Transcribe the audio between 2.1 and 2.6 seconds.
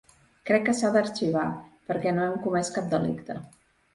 no hem